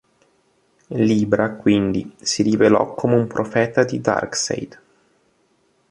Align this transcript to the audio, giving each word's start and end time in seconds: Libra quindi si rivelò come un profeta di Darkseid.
Libra 0.95 1.51
quindi 1.51 2.15
si 2.19 2.41
rivelò 2.41 2.95
come 2.95 3.13
un 3.13 3.27
profeta 3.27 3.83
di 3.83 4.01
Darkseid. 4.01 4.81